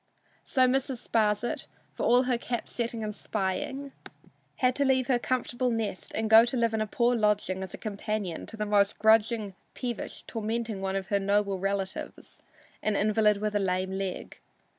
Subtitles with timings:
[0.43, 1.07] So Mrs.
[1.07, 3.91] Sparsit, for all her cap setting and spying,
[4.55, 7.75] had to leave her comfortable nest and go to live in a poor lodging as
[7.79, 12.41] companion to the most grudging, peevish, tormenting one of her noble relatives,
[12.81, 14.39] an invalid with a lame leg.